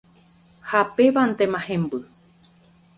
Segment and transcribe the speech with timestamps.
[0.69, 1.99] Ha pévantema hemby.